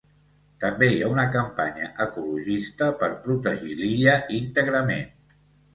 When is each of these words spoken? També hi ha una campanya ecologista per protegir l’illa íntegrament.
També 0.63 0.87
hi 0.93 1.03
ha 1.03 1.09
una 1.15 1.25
campanya 1.35 1.91
ecologista 2.07 2.89
per 3.03 3.11
protegir 3.29 3.79
l’illa 3.83 4.19
íntegrament. 4.41 5.11